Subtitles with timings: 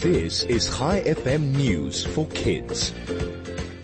[0.00, 2.94] This is Chai FM News for Kids.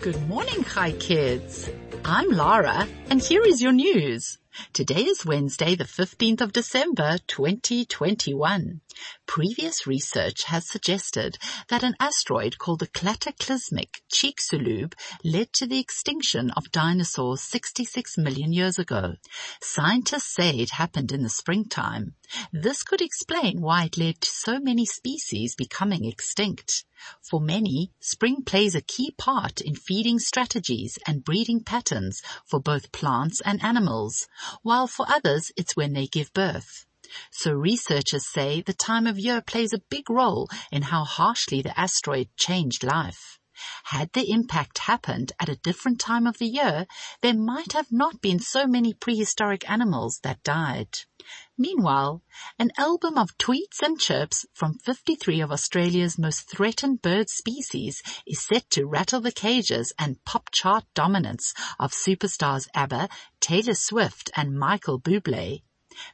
[0.01, 1.69] Good morning, Chai Kids.
[2.03, 4.39] I'm Lara and here is your news.
[4.73, 8.81] Today is Wednesday, the 15th of December, 2021.
[9.27, 11.37] Previous research has suggested
[11.67, 18.51] that an asteroid called the cataclysmic Chicxulub led to the extinction of dinosaurs 66 million
[18.51, 19.15] years ago.
[19.61, 22.15] Scientists say it happened in the springtime.
[22.51, 26.83] This could explain why it led to so many species becoming extinct.
[27.21, 32.91] For many, spring plays a key part in feeding strategies and breeding patterns for both
[32.91, 34.27] plants and animals,
[34.61, 36.85] while for others it's when they give birth.
[37.31, 41.77] So researchers say the time of year plays a big role in how harshly the
[41.79, 43.36] asteroid changed life.
[43.85, 46.85] Had the impact happened at a different time of the year,
[47.21, 50.99] there might have not been so many prehistoric animals that died.
[51.57, 52.21] Meanwhile,
[52.59, 58.41] an album of tweets and chirps from 53 of Australia's most threatened bird species is
[58.41, 64.57] set to rattle the cages and pop chart dominance of superstars ABBA, Taylor Swift and
[64.57, 65.63] Michael Bublé.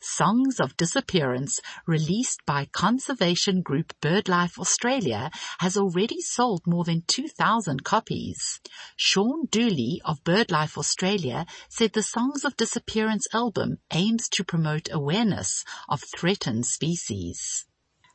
[0.01, 7.83] Songs of Disappearance, released by conservation group BirdLife Australia, has already sold more than 2,000
[7.83, 8.59] copies.
[8.95, 15.63] Sean Dooley of BirdLife Australia said the Songs of Disappearance album aims to promote awareness
[15.89, 17.65] of threatened species.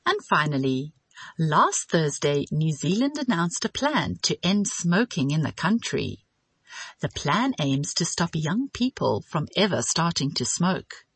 [0.06, 0.94] And finally,
[1.38, 6.24] last Thursday, New Zealand announced a plan to end smoking in the country.
[7.00, 11.06] The plan aims to stop young people from ever starting to smoke.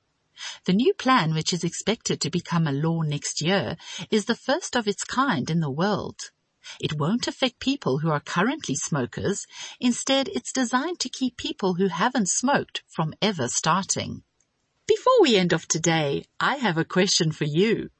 [0.64, 3.76] The new plan, which is expected to become a law next year,
[4.10, 6.30] is the first of its kind in the world.
[6.80, 9.46] It won't affect people who are currently smokers.
[9.80, 14.22] Instead, it's designed to keep people who haven't smoked from ever starting.
[14.86, 17.90] Before we end off today, I have a question for you.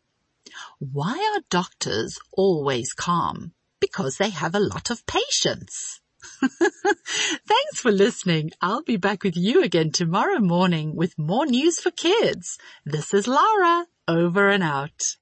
[0.79, 3.53] Why are doctors always calm?
[3.81, 6.01] Because they have a lot of patience.
[6.41, 8.53] Thanks for listening.
[8.61, 12.57] I'll be back with you again tomorrow morning with more news for kids.
[12.87, 15.17] This is Lara, over and out.